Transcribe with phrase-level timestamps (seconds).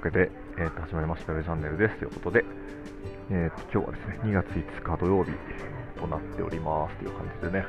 [0.00, 2.44] けで、えー、と始まりましたウェチャンネルですということで、
[3.30, 5.32] えー、と今日はですね2月5日土曜日
[6.00, 7.66] となっておりますという感じでね、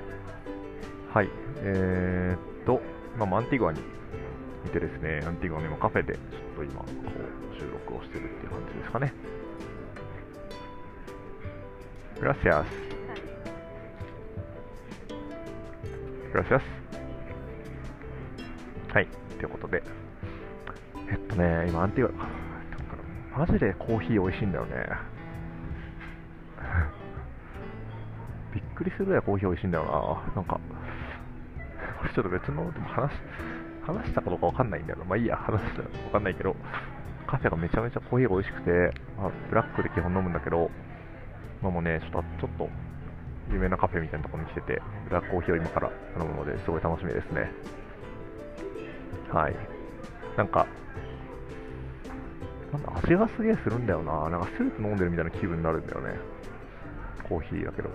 [1.13, 2.81] はい、えー、と、
[3.17, 3.81] まあ、マンティグアに
[4.65, 6.21] いてですね、アンティグアの今カフェでちょっ
[6.55, 6.85] と今こ
[7.51, 9.13] う収録をしてるっていう感じですかね。
[12.19, 12.67] グラシアス。
[16.31, 16.63] グラシアス。
[18.93, 19.07] はい、
[19.37, 19.83] ということで、
[21.11, 22.13] えっとね、今アンティグ
[23.35, 24.71] ア、マジでコーヒー美味しいんだよね。
[28.55, 29.91] びっくりするぐらいコーヒー美味しいんだよな。
[30.35, 30.57] なんか、
[31.99, 33.11] これちょっと別の、でも話、
[33.85, 36.55] 話したかどうかわかんないんだけど、まあいいや、話したらわかんないけど、
[37.27, 40.71] カフェがめちゃめちゃコーヒーが美味しくて、まあ、ブラックで基本飲むんだけど、
[41.61, 42.69] まあもうね、ちょっと、ちょっと、
[43.51, 47.51] 有名なカフェみたいなところに来てて、ブラックコーヒーを今から飲むので、すごい楽しみですね。
[49.29, 49.70] はい。
[50.37, 50.65] なんか、
[52.71, 54.29] なんだ味がすげえするんだよな。
[54.29, 56.15] なんかスープ飲んでるみたいな気分になるんだよね。
[57.27, 57.89] コーヒーだけど。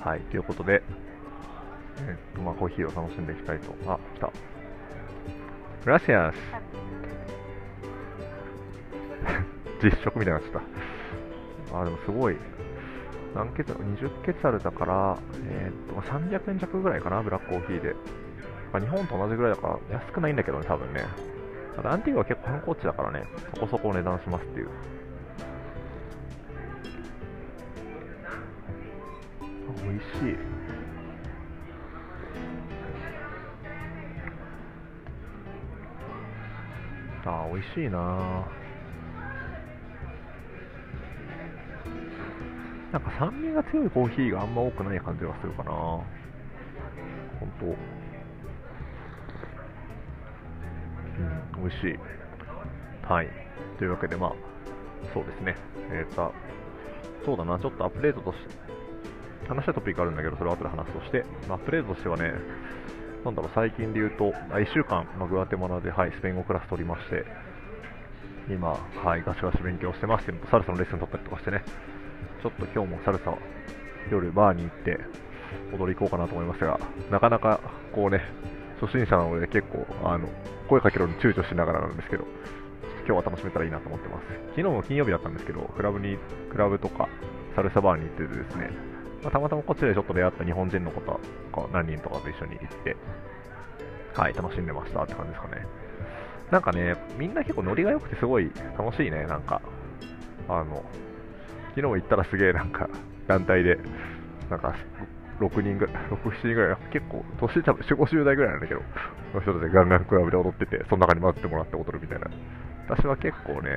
[0.00, 0.82] はい、ということで、
[1.98, 3.74] えっと、まあ、コーヒーを楽しんでいきたいと。
[3.86, 4.32] あ、来た。
[5.84, 6.36] グラシアス。
[9.84, 10.62] 実食みたいになっちゃっ
[11.70, 11.80] た。
[11.80, 12.36] あ、でもすごい。
[13.34, 17.94] 何ケツ ?20 ケツあるだから、えー、っと、300円弱ぐらいかな、ブラックコーヒーで。
[18.72, 21.04] まあ、日本と同じぐらいだから、安くないんだけどね、多分ね。
[21.76, 24.68] ただアンティーグは結構観光地だからね、そこそこ値段しますっていう。
[29.42, 30.36] あ美味しい。
[37.24, 38.60] あー、美味しいな
[42.92, 46.04] なんか酸味が強いコーヒーがあんま多くない感じがするかな本
[47.60, 47.66] 当
[51.20, 51.98] うん、美味しい。
[53.06, 53.28] はい。
[53.78, 54.32] というわけで、まあ、
[55.12, 55.56] そうですね。
[55.90, 56.32] えーと、
[57.24, 58.54] そうだな、ちょっとアップデートとして、
[59.48, 62.32] 話したトピックあるんだけど、それを後で話すとして、まあ、アップデートとしてはね、
[63.24, 67.26] なんだろう、最近で言うと、あ1週間、まあ、グアテマラで、はい、スペイン語クラス取りまして、
[68.48, 71.62] 今、はい、ガシガシ勉強してますけど、サルサのレッスン取ったりとかしてね、
[72.42, 73.36] ちょっと今日もサルサ、
[74.10, 74.98] 夜バーに行って
[75.72, 76.80] 踊り行こうかなと思いますが、
[77.10, 77.60] なかなか
[77.92, 78.22] こうね、
[78.80, 80.28] 初心者なので結構、あの、
[80.68, 82.24] 声かけるのに躊躇しながらなんですけど、
[83.06, 84.26] 今日は楽しめたらいいなと思ってます。
[84.56, 86.16] 昨日も金曜日だったんですけど、クラブに、
[86.50, 87.08] クラブとか、
[87.54, 88.70] サルサバーに行っててですね、
[89.22, 92.96] まあ、たまたまこっちでちょっと出会った日本人の方とか何人とかと一緒に行って、
[94.14, 95.66] はい、楽しんでましたって感じですかね。
[96.50, 99.60] なんかね、みんな結構ノリが良くてすごい楽しいね、なんか。
[100.48, 100.82] あの、
[101.74, 102.88] 昨日行ったらすげえなんか、
[103.28, 103.78] 団体で、
[104.50, 104.74] なんか、
[105.40, 108.80] 6人ぐらい、6、7人ぐらい、結構、年多分4、50代ぐらいなんだけど、
[109.34, 112.26] の人たちでガンガンクラブで踊ってて、その中に混ぜてもらって踊るみたいな。
[112.88, 113.70] 私は結構ね、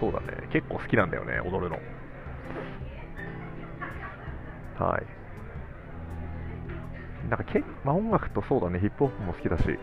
[0.00, 1.78] そうだね、結構好きなんだよね、踊るの。
[4.78, 5.20] はい。
[7.28, 9.78] なんかけ、まあ、音楽とそうだね、ヒップホップも好きだし、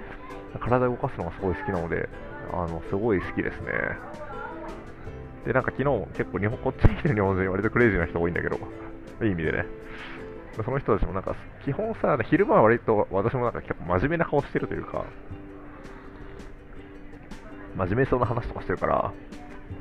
[0.60, 2.10] 体を動かすのがすごい好きなので、
[2.54, 3.72] あの、すごい好きですね。
[5.46, 8.58] で、なんか昨日結構日本、こっちに来てる日本人割とクレイジーな人多いんだけど、
[9.24, 9.66] いい意味でね。
[10.64, 15.06] その人たちもなんか、基本さ、昼間は割と私もなんか結構真面目な顔してるというか、
[17.76, 19.14] 真面目そうな話とかしてるから、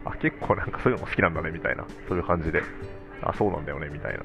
[0.04, 2.62] あ、結構なんかそういうのも好きなんだね、みたいな、そういう感じで、
[3.22, 4.24] あ、そうなんだよね、みたいな。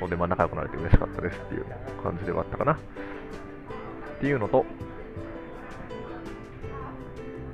[0.00, 1.64] ので、まあ仲良くなれて嬉しかったですっていう
[2.02, 2.72] 感じではあったかな。
[2.74, 2.76] っ
[4.20, 4.66] ていうのと、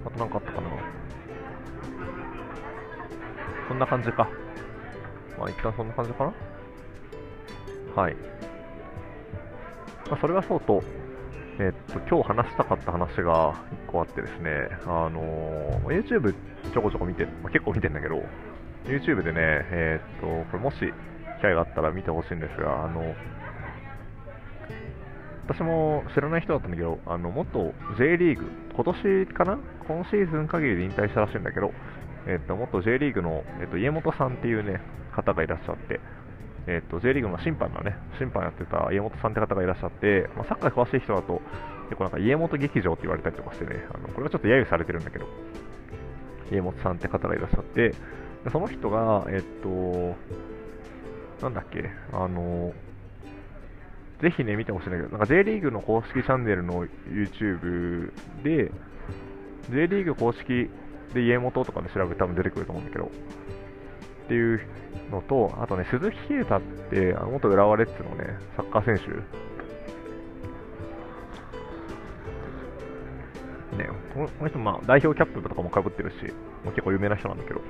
[0.06, 0.70] あとなんかあったかな。
[3.68, 4.28] そんな感じか。
[5.38, 8.02] まあ一旦そんな感じかな。
[8.02, 8.16] はい。
[10.08, 10.82] まあ、それはそうと、
[11.58, 13.54] えっと、今日話したかった話が
[13.88, 16.34] 1個あってですね、あのー、YouTube
[16.72, 18.22] ちょこちょこ見て、まあ、結構見てんだけど、
[18.84, 23.14] YouTube でね、えっと、これもし機会があったら見てほしいんですが、あの、
[25.48, 29.58] 私も知らない人だったんだけど、あの、元 J リーグ、今年かな？
[29.86, 31.72] 今シーズン限りで引退したらしいんだけど、
[32.26, 34.80] えっと、元 J リーグの、えっと、家元さんっていうね、
[35.14, 36.00] 方がいらっしゃって、
[36.66, 41.40] えっと、J リーグの審判のね、審判やってた家元さんって方がいらっしゃって、まあ、サッカー詳しい人だと、
[41.84, 45.26] 結構なんか家元劇場って言われたりとかしてね、あのこれはちょっと揶揄されてるんだけど、
[46.50, 47.94] 家元さんって方がいらっしゃって、
[48.50, 50.16] その人が、えっと、
[51.42, 52.72] なんだっけ、あの、
[54.20, 58.70] ぜひね、見てほしいんだけど、なんか J リーグの公式チャンネルの YouTube で、
[59.70, 60.70] J リーグ公式
[61.12, 63.08] で家元とかで調べて多分出てくると思うんだけど、っ
[64.28, 64.60] ていう
[65.10, 66.60] のと、あとね、鈴木啓太っ
[66.90, 69.08] て、あの元浦和レッズのね、サッカー選手、
[73.76, 76.14] ね、この人、まあ、代表キャップとかもかぶってるし、
[76.64, 77.60] もう結構有名な人なんだけど、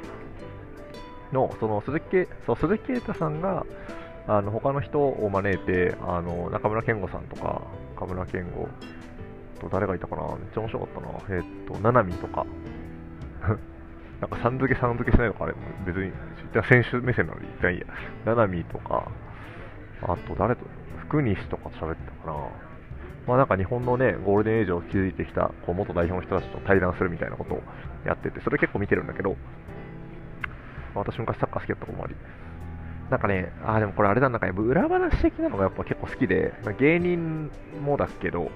[1.33, 2.07] の、その鈴木
[2.47, 3.67] そう鈴木啓太さんが、
[4.29, 7.63] あの他の人を招いて、あの中村健吾さんとか、
[7.95, 8.69] 中村健吾
[9.61, 12.47] と誰がいたかな、めっちゃ面白かったな、えー、っと、七海とか、
[14.21, 15.55] なんかさん付けさん付けしないのか、あれ、
[15.87, 16.11] 別に
[16.53, 17.87] じゃ、選手目線なので、一回いいや、
[18.25, 19.09] 七海とか、
[20.03, 20.65] あと誰と、
[21.09, 22.33] 福西とかと喋ってたかな。
[23.27, 27.63] まあなんか日本のね、ゴールデンエイジを築いてきたこう元代表の人たちと対談するみたいなことを
[28.05, 29.37] やってて、それ結構見てるんだけど、
[30.95, 32.15] 私昔サッカー好きだったこともあり、
[33.11, 37.51] なんかね、あ、でもこれあれだなんか、裏話的なのがやっぱ結構好きで、芸人
[37.85, 38.51] もだけど、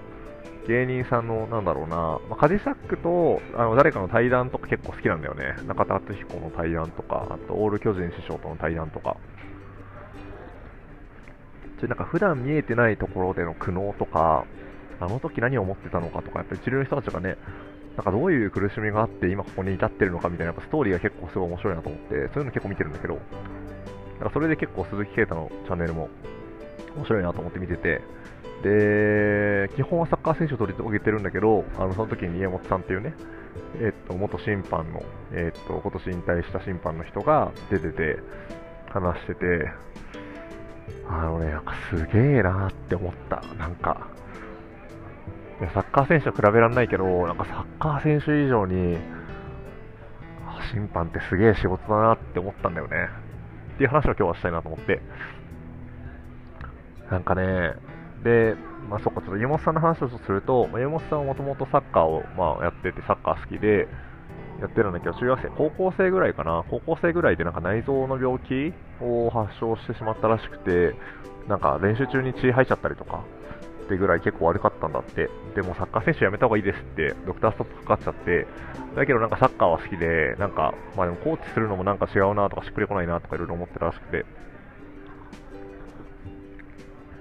[0.66, 5.56] 芸人さんの、なんだろうな、まあ、カジサックとあの誰かの対談とか結構好きなんだよね。
[5.66, 9.16] 中田敦彦の対談とか、あとオール巨人師匠との対談とか。
[11.80, 14.44] ちょなんか普段見えてないところでの苦悩とか、
[15.00, 17.38] あの時何を思ってたのかとか、やっぱり一流の人たちがね、
[17.96, 23.18] なんかどういう苦しみがあって今ここに至ってるのかみたいなやっぱストーリーが結構すごい面白いなと思って、そういうの結構見てるんだけど、
[24.20, 26.08] なんかそれで結構鈴木啓太のチャンネルも
[26.94, 28.02] 面白いなと思って見てて、
[28.62, 33.14] で、基本はサッカー選手を取り上げてるんだけど、あのその時に家元さんっていうね、
[33.80, 35.02] えっと、元審判の、
[35.32, 38.18] えっと、今年引退した審判の人が出てて、
[38.90, 39.72] 話してて、
[41.08, 43.42] あのね、なんかすげえなって思った。
[43.58, 44.08] なんか、
[45.72, 48.98] サッカー選手と比べられないけど、なんかサッカー選手以上に、
[50.72, 53.08] 審判ってすげえ仕事だなって思ったんだよね。
[53.80, 55.00] っていう話を今日はしたいなと思って。
[57.10, 57.72] なんかね、
[58.22, 58.54] で、
[58.90, 63.88] まあ、そっか、ちょっと湯本さんの話をすると、湯本、さんはもともとサッカーを、まあ、やってて、サッカー好きで、
[64.60, 70.94] やってるんだけど、中学生、高校生ぐらいかな、高校生ぐらいでなんか内臓の病気を発症してしまったらしくて、
[71.48, 73.24] なんか練習中に血吐いちゃったりとか、
[73.90, 75.28] ってぐらい結構悪かったんだって。
[75.54, 78.46] でもサッカー選手やめた方がいいですって、ドクターストップかかっちゃって、
[78.94, 84.24] だけどなんかサッカーは好きで、なんか、まあでもコーチするのもなんか違うなとかしっくりこないなとかいろいろ思ってたらしくて、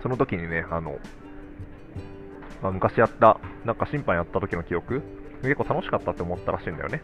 [0.03, 0.99] その時にね、あの、
[2.61, 5.01] まあ、昔やった、なんか審判やった時の記憶、
[5.41, 7.01] 結構楽しかったって思ったらしいんだよね。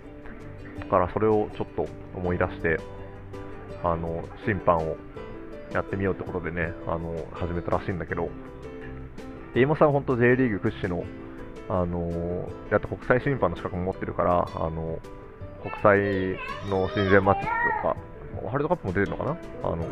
[0.79, 2.77] だからそれをちょっと思い出して、
[3.83, 4.97] あの、審判を
[5.73, 8.29] やってみようってことでね、あの、始めたらしいんだけど、
[9.55, 11.03] イモさんは本当 J リーグ屈指の、
[11.69, 14.99] あのー、やっと国際審判の資格も持ってるから、あの
[15.61, 16.37] 国際
[16.69, 17.47] の親善マッチと
[17.87, 17.95] か、
[18.43, 19.37] ワールドカップも出てるのかな？
[19.63, 19.85] あの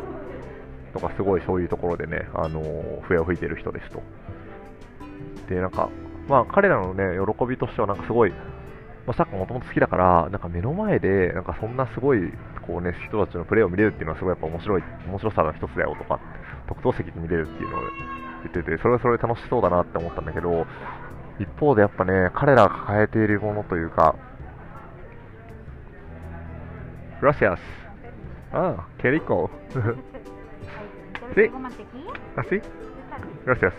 [0.92, 2.62] とかすごいそういうところでね、あの
[3.02, 4.02] 笛を吹いてる人ですと。
[5.48, 5.88] で、なんか、
[6.28, 8.36] まあ彼らのね、喜びとしてはなんかすごい、ま
[9.08, 12.20] あ、サッカーもともと好きだから、なんか目の前で、なんかそんなすごい、
[12.66, 16.20] こうね、人たちのプレーを見れるっていうのはすごいやっぱ面白い、面白さの一つだよとか、
[16.68, 17.78] 特等席で見れるっていうの
[18.44, 20.66] 言ってて、それはそれで楽しそうだなって思ったんだけど、
[21.38, 24.16] 一方でやっぱね、彼らが抱えているものというか、
[27.20, 27.58] Gracias.
[28.52, 29.50] Ah, qué rico.
[31.34, 31.50] sí.
[32.36, 32.60] Así.
[33.46, 33.72] Gracias.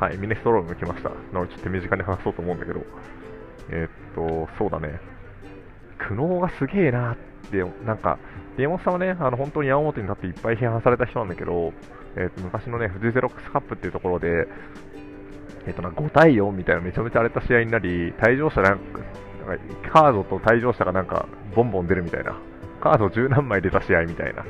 [0.00, 1.10] はい、ミネストローム来ました。
[1.10, 2.80] なのでちょっと手短に話そうと思うんだけど、
[3.70, 4.98] えー、っと、そうだね。
[5.98, 8.18] 苦悩がすげえなって、なんか、
[8.56, 11.72] 宮本さんはね、あの本当に矢面になっていっぱい批判された人なんだけど、
[12.16, 14.46] えー、と昔のね、富士ゼロックスカップっていうところで、
[15.66, 19.00] えーとな5対4みたいなめちゃめちゃ荒れた試合になり、退場者なんか、
[19.46, 22.36] なんかカードと退場者がなんかボンボン出るみたいな、
[22.80, 24.44] カード十何枚出た試合みたいな、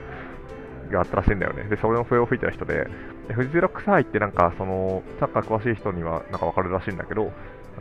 [0.90, 1.64] があったらしいんだよね。
[1.64, 2.86] で、それの笛を吹いた人で、
[3.28, 7.32] で富士ゼロックス杯ってなんか、その、サッカー詳しい人にはなんかわかるらしいんだけど、なん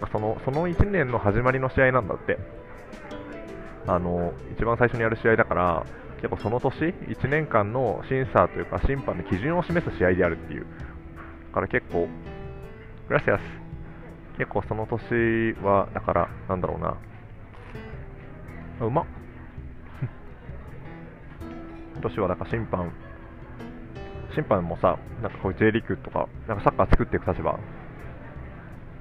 [0.01, 2.37] かその、その1年の始まりの試合なんだって。
[3.87, 5.85] あの、一番最初にやる試合だから、
[6.17, 10.65] 結構その年、1年間の審査というか審判の基準を示す試合であるっていう。
[11.47, 12.07] だから結構、
[13.07, 13.41] グラシアス。
[14.37, 16.97] 結構その年は、だから、なんだろうな。
[18.85, 19.05] うまっ。
[22.01, 22.91] 年はだか審判、
[24.33, 27.51] 審判もさ、なんかこういう J リーグとか、なんかサッカー作っていく立場。
[27.51, 27.57] だ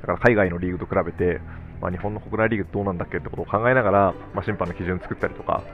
[0.07, 1.41] から海外のリーグと比べて、
[1.83, 5.65] まあ、日本の国内リーグどうなんだっけってことを考えながら、まあ、審判の基準作ったりとか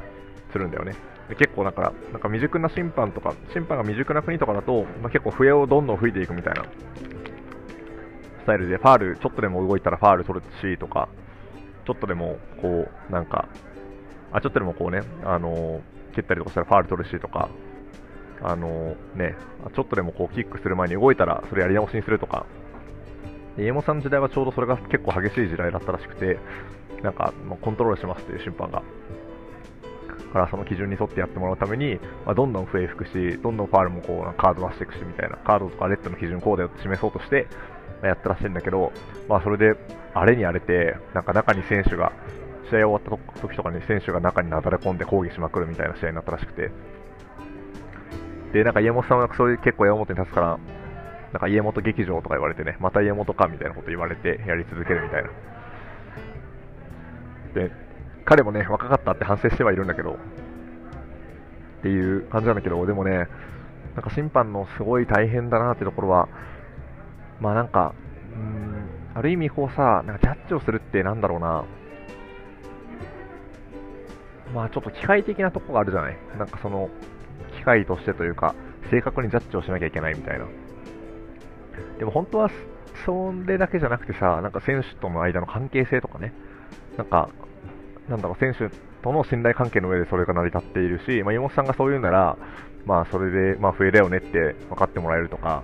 [0.50, 0.94] するんだよね。
[1.28, 11.10] で結構だから、なんか未熟な審判とか、審判が未熟な国とかだと、まあ、結構笛をどんどん吹いていくみたいなスタイルで、ファール、ちょっとでも動いたらファール取るしとか、
[11.86, 13.46] ちょっとでもこう、なんか、
[14.32, 17.50] あ、ちょっとでもこうね、あのー、蹴ったりとかしたらファール取るしとか、
[18.40, 19.36] あのー、ね、
[19.74, 22.46] ちょっとでもこうキックする前に動いたらそれやり直しにするとか、
[23.58, 26.38] 家元さんの時代はちょうどそれが結構激しい時代だったらしくて、
[27.02, 28.82] なんかもうコントロールしますっていう審判が。
[30.32, 37.46] からその基準に沿ってやってもらうために、まあ、どんどん笛吹くし、どんどんファールもこうカード出していくしみたいな、カードとかレッドの基準こうだよって示そうとして、
[38.02, 38.92] まあ、やったらしいんだけど、
[39.28, 39.74] まあ、それで
[40.14, 42.12] 荒れに荒れて、なんか中に選手が、
[42.68, 43.02] 試合終わっ
[43.34, 46.70] た時とかに選手が中になだれ込んで抗議しまくるみたいな試合になったらしくて、
[48.52, 50.58] で、なんか家元さんはそういう結構山本に立つから、
[51.32, 55.28] なんか家元劇場とか言われてね、また家元かみたいなこと言われてやり続けるみたいな。
[57.54, 57.70] で、
[58.24, 60.16] 彼もね、若かったって反省してはいるんだけど、っ
[61.82, 63.28] ていう感じなんだけど、でもね、
[63.94, 66.28] なんか審判のすごい大変だなってところは、
[67.40, 67.94] まあなんか、
[68.34, 71.64] うん、ある意味こうさ、なんかジャッジをするってなんだろうな、
[74.54, 76.16] まあちょっと機械的なとこがあるじゃない。
[76.38, 76.88] なんかその、
[77.56, 78.54] 機械としてというか、
[78.90, 80.46] 正確にジャッジをしなきゃいけないみたいな。
[81.98, 82.50] でも本当は、
[83.04, 86.32] それだけじゃなくてさ、なんか選手との間の関係性とかね、
[86.96, 87.28] なんか、
[88.08, 92.36] なんだろう、選手との信頼関係の上でそれが成り立っているし、まあ、山本さんがそう言うなら、
[92.86, 95.62] まあ、それで、まあ、笛だよねって分かってもらえるとか、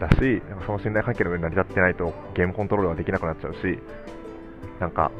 [0.00, 3.78] だし、なんかその信頼関係の上に成り立ってないとゲームコントロールはできなくなっちゃうし、
[4.80, 5.12] なんか、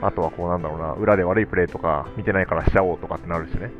[0.00, 3.70] あとはこうなんだろうな、裏で悪いプレーとか見てないからしちゃおうとかってなるしね。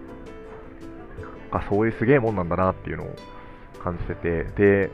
[1.50, 3.14] あ、そういうすげえもんなんだなっていうのを
[3.84, 4.90] 感じてて、で、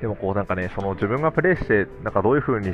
[0.00, 2.72] でもこうなんかね、その自分がプレイして、なんかどういう風に、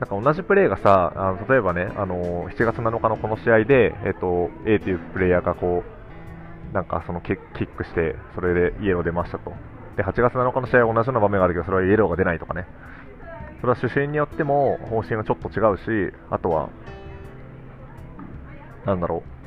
[0.00, 9.52] なんか同じプレーがさ、あの例えばね、あの7月7日のこの試合で、えっと、A というプレイヤーがこう、なんかそのキックして、それでイエロー出ましたと。
[9.96, 12.66] で、8月7日の試合は同じような場面があるけど、それはイエローが出ないとかね。
[13.60, 15.76] それは主審によっても方針がちょっと違う
[16.10, 16.70] し、あとは、
[18.86, 19.39] なんだろう、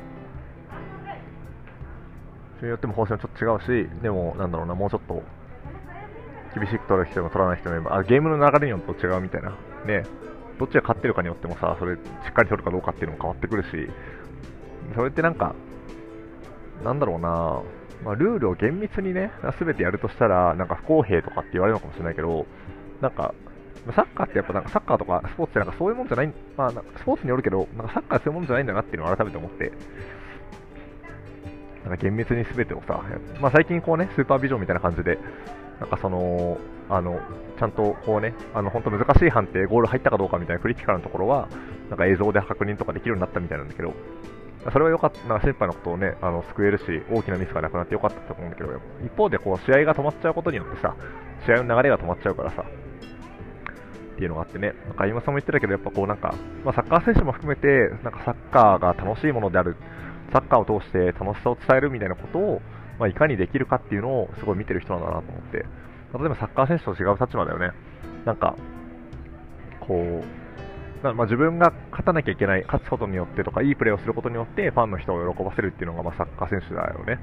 [2.56, 5.22] 人によっても方針はちょっと違うし、でも、なんだろうな、もうちょっと、
[6.54, 9.56] 厳しく取る人も取らない人もいれば、あ、ゲームの流れによって違うみたいな。
[9.84, 10.04] ね、
[10.58, 13.90] どっちが勝ってるかによってもさ、それ、しっかり取るかどうかっていうのも変わってくるし、
[14.94, 15.54] それってなんか、
[16.84, 17.62] なんだろうな、
[18.04, 22.46] まあ、ルールを厳密にね、すべてやるとしたら、なんか不公平とかって言われるのかもしれないけど、
[23.00, 23.34] なんか、
[23.94, 29.72] サッカーってやっぱなんかサッカーとかスポーツってなんかそういうもんじゃない、まあ、スポーツによるけど、なんかサッカーそういうもんじゃないんだなっていうのを改めて思って、
[31.84, 33.02] なんか厳密に全てをさ、
[33.40, 35.18] まあ、最近こうね、スーパービジョンみたいな感じで、
[35.80, 37.20] なんかその、あの、
[37.58, 41.48] ちゃんとこうね、あの、本当難しい判定、ゴール入ったかどうかみたいなクリティカルなところは、
[41.90, 43.92] なんか映像で確認とかできるようになったみたいなんだけど、
[44.72, 48.70] それは良かった、なんか審判のことをね、あの、救えるし、大きなミスがなくなって良かったと思うんだけど、
[49.04, 50.94] 一方でこう、試合が止まっちゃうことによってさ、
[51.44, 52.64] 試合の流れが止まっちゃうからさ、
[54.14, 59.76] っていうのがあってね、なんか今さんも言ってたけど、やっぱこうなんか、まあ、サッカー選手も含めて、なんかサッカーが楽しいものである。
[60.32, 62.62] サッカーを通して楽しさを伝えるみたいなことを、
[62.98, 67.72] まあ、いかにできるかっていうのをすごい見てる人なんだなと思って、例えばサッカー選手と違う立場だよね。
[68.24, 68.56] なんか、
[69.80, 77.18] こう、まあ、自分が勝たなきゃいけない、勝つことによってとか、いいプレーをすることによって、ファンの人を喜ばせるっていうのが、まあ、サッカー選手だよね。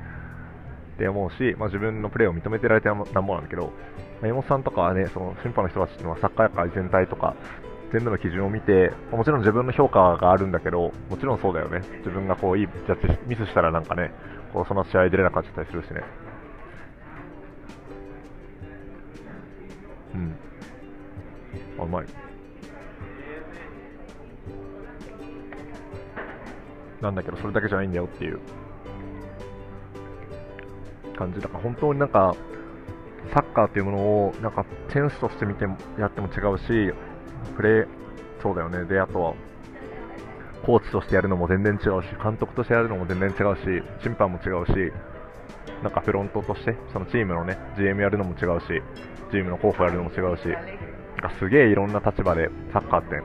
[0.95, 3.73] って思うし、まあ、自分のプレーを認めてられてなんぼなんだけど、
[4.21, 7.35] まあ、山本さんとかはね、その審判の人たちっていうのはサッカー界全体とか、
[7.91, 11.81] 全部の基準を見て、もちろん自分の評価があるんだけど、もちろんそうだよね。
[11.99, 14.11] 自分がこう、いいジャッジ、ミスしたらなんかね、
[14.53, 16.01] こうその試合出れなかったりするしね。
[20.15, 20.35] うん。
[21.79, 22.05] あ、うまい。
[27.01, 28.39] なんだけど、それだけじゃないんだよっていう
[31.21, 32.35] 感じだから本当になんか
[33.33, 36.93] サッカーっていうものをなんか選手として見てもやっても違うし
[37.55, 37.87] プレー、
[38.41, 38.85] そうだよね。
[38.85, 39.33] で、あとは、
[40.65, 44.93] コーチとしてやるのも全然違うし、監督としてやるのも全然違うし、審判も違うし、
[45.83, 48.67] なんかフロントとして、そのチームのね、GM やるのも違うし、
[49.31, 53.21] チームの候補やるのも違うし、なんかすげえいろんな立場でサッカーって、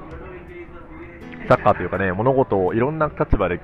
[1.49, 3.61] サッカーというかね、物事をいろんな立場で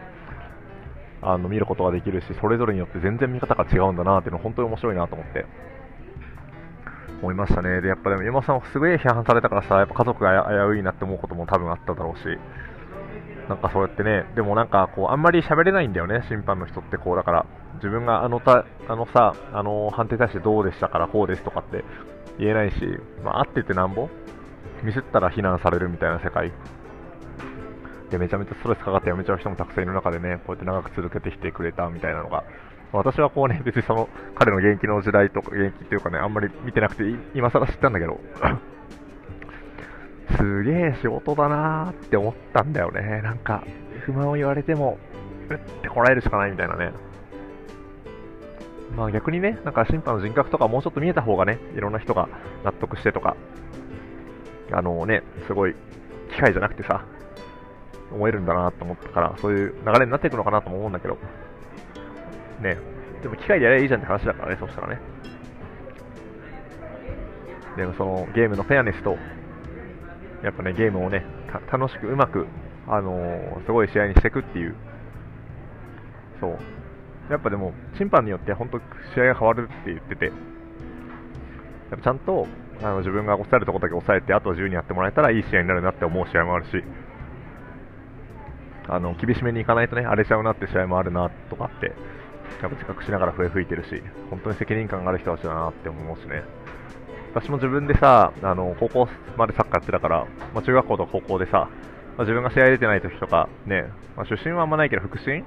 [1.23, 5.47] あの見ることができるし、それぞれによって全然見方が違うんだなっていうの本当に面白いなと思って。
[7.23, 7.81] 思いましたね。
[7.81, 12.25] で、やっぱでも山さんすごい批判されたからさ、やっぱ家族が危ういなって思うことも多分あっただろうし、
[13.49, 21.85] なんかそうやってね、でもなんかこう、あんまり喋れないんだよね、審判の人ってこう、だから、自分があのた、あのさ、あの判定に対してどうでしたからこうですとかって
[22.38, 22.76] 言えないし、
[23.25, 24.09] まあ、あっててなんぼ
[24.83, 26.52] ミスったら非難されるみたいな世界。
[28.11, 32.45] で、めちゃめちゃストレスかかって辞めちゃう人もたくさんいる中でね、こうやって長く続けてきてくれたみたいなのが、
[32.92, 38.20] 私はこうね、別にその、彼の現役の時代とか、現役っていうかね、あんまり見てなくて、今更知ったんだけど、
[40.37, 43.22] すげえ仕事だなーって思ったんだよね。
[43.22, 43.64] なんか、
[44.04, 44.99] 不満を言われても、
[45.49, 46.92] うってこらえるしかないみたいなね。
[48.96, 52.28] まあ逆にね、なんか審判の人格とかもうちょっと見えた方がね、いろんな人が
[52.62, 53.37] 納得してとか、
[54.70, 55.75] あのね、すごい、
[56.30, 57.04] 機械じゃなくてさ、
[58.11, 61.18] 思えるんだなと思ったから、そういう流れになっていくのかなとも思うんだけど、
[62.62, 62.78] ね、
[63.23, 65.00] でも機械でやればいいじゃんって話だからね、そしたらね。
[67.76, 69.16] でもそのゲームのフェアネスと、
[70.42, 71.25] やっぱね、ゲームをね、
[71.71, 72.47] 楽しくうまく、
[72.87, 74.75] あのー、すごい試合にしていくっていう、
[76.40, 76.59] そう。
[77.31, 78.78] やっぱでも、審判によって本当
[79.14, 80.35] 試合が変わるって言ってて、やっ
[81.99, 82.47] ぱちゃんと
[82.83, 86.83] あの自分が抑えるところだけ抑えて、あとは自由にやってもらえたらいい試合になるなって思う試合もあるし、
[88.88, 91.92] あの厳しめにいかないとね、荒れちゃうなって試合もあるなとかって、
[92.62, 96.45] やっぱ自覚しながら笛吹いてるし、本当に責任感がある人たちだなって思うしね。
[97.35, 101.69] 私も自分でさ、あの高校までサッカーやってたから、まあ、中学校とか高校でさ、
[102.16, 105.45] まあ、自分が試合出てない時とか、ね、まあ、出身はあんまないけど、腹心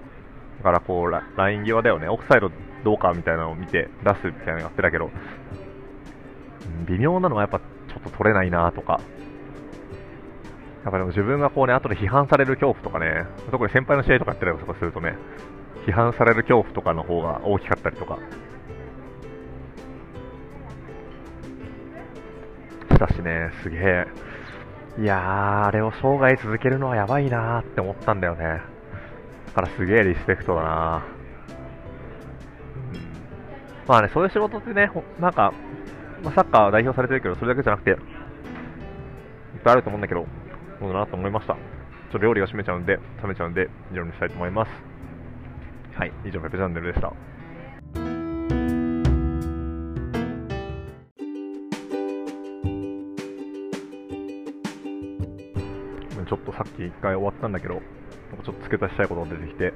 [0.58, 2.52] だからこうラ、ライン際だよね、オフサイド
[2.84, 5.10] どうかみたいなのを見て出すみたいなのやってたけど、
[6.88, 7.66] 微妙なのはやっぱちょ
[8.00, 9.00] っと取れないなとか、
[10.84, 15.16] やっぱでも自分がこうね、後で批判される恐怖とかね、特に先輩の試合とかやってたりとかするとね、
[15.86, 18.18] 批判される恐怖とかの方が大きかったりとか、
[22.96, 24.06] したしね、すげえ。
[24.98, 28.62] いやー、あれを生涯続けるのはやばいなーって思ったんだよね。
[29.48, 31.04] だからすげえリスペクトだな
[33.88, 34.90] まあね、そういう仕事ってね、
[35.20, 35.54] なんか、
[36.24, 37.98] まあ、サッカー代表されてるけど、それだけじゃなくて、いっ
[39.64, 40.26] ぱいあると思うんだけど、
[40.80, 41.54] そうだなと思いました。
[41.54, 44.95] ちょっと料理が閉めちゃうんで、冷めちゃうんで、以上にしたいと思います。
[45.98, 47.14] はい、以上、ペペチャンネルでした。
[56.28, 59.74] ちょっとさっき一回終わったんだけど、ちょっと付け足したいことが出てきて、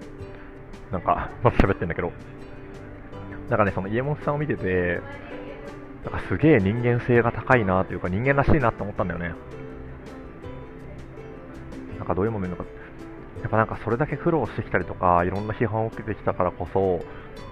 [0.91, 2.11] なんか、 また喋ってんだけど、
[3.49, 4.99] なんかね、その家元さんを見てて、
[6.03, 9.33] なんかすげえ人間性が高いなというか人間らしいなって思ったんだよね。
[11.97, 12.65] なんかどういうものなのか。
[13.41, 16.99] やっぱなんかそれだけ苦労してきたりとか、いろんな批判を受けてきたからこそ、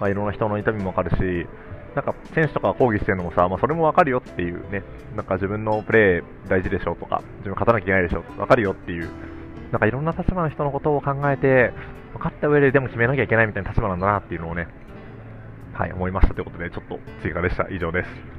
[0.00, 1.46] まあ、いろんな人の痛みもわかるし、
[1.94, 4.82] なんか選手とか抗議してるのもさ、まあ、それもわかるよっていうね、
[5.16, 9.08] なんか自分のプレー大事でしょうとか、自分勝たなきゃいけないでしょ、わかるよっていう、
[9.72, 11.72] なんかいろんな立場の人のことを考えて、
[12.12, 14.68] 分かった上ででも決めなきゃいけないみたいな立場なんだなっていうのをね、
[15.72, 17.68] はい、思いましたということで、ちょっと追加でした。
[17.70, 18.37] 以上です。